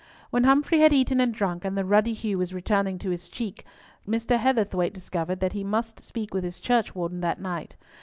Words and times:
When 0.31 0.45
Humfrey 0.45 0.79
had 0.79 0.93
eaten 0.93 1.21
and 1.21 1.31
drunk, 1.31 1.63
and 1.63 1.77
the 1.77 1.85
ruddy 1.85 2.13
hue 2.13 2.39
was 2.39 2.55
returning 2.55 2.97
to 2.97 3.11
his 3.11 3.29
cheek, 3.29 3.65
Mr. 4.07 4.35
Heatherthwayte 4.39 4.93
discovered 4.95 5.41
that 5.41 5.53
he 5.53 5.63
must 5.63 6.03
speak 6.03 6.33
with 6.33 6.43
his 6.43 6.59
churchwarden 6.59 7.19
that 7.21 7.39
night. 7.39 7.75